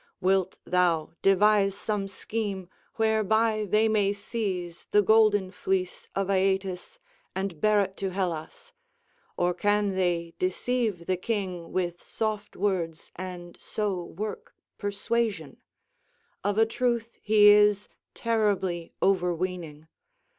Wilt 0.19 0.57
thou 0.65 1.11
devise 1.21 1.75
some 1.75 2.07
scheme 2.07 2.67
whereby 2.95 3.65
they 3.69 3.87
may 3.87 4.13
seize 4.13 4.85
the 4.89 5.03
golden 5.03 5.51
fleece 5.51 6.07
of 6.15 6.27
Aeetes 6.27 6.97
and 7.35 7.61
bear 7.61 7.81
it 7.81 7.95
to 7.97 8.09
Hellas, 8.09 8.73
or 9.37 9.53
can 9.53 9.93
they 9.93 10.33
deceive 10.39 11.05
the 11.05 11.17
king 11.17 11.71
with 11.71 12.01
soft 12.01 12.55
words 12.57 13.11
and 13.15 13.55
so 13.61 14.03
work 14.03 14.55
persuasion? 14.79 15.57
Of 16.43 16.57
a 16.57 16.65
truth 16.65 17.19
he 17.21 17.49
is 17.49 17.87
terribly 18.15 18.93
overweening. 19.03 19.87